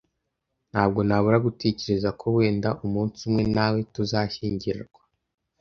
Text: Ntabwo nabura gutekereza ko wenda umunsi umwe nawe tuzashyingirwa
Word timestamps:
Ntabwo 0.71 0.99
nabura 1.07 1.37
gutekereza 1.47 2.09
ko 2.19 2.25
wenda 2.37 2.69
umunsi 2.85 3.19
umwe 3.27 3.43
nawe 3.55 3.79
tuzashyingirwa 3.93 5.01